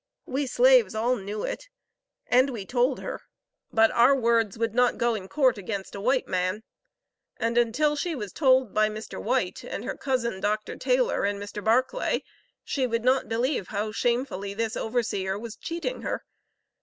[0.25, 1.69] We slaves all knew it,
[2.25, 3.21] and we told her;
[3.71, 6.63] but our words would not go in court against a white man,
[7.37, 9.21] and until she was told by Mr.
[9.21, 10.75] White, and her cousin, Dr.
[10.75, 11.63] Taylor, and Mr.
[11.63, 12.23] Barclay,
[12.63, 16.25] she would not believe how shamefully this overseer was cheating her.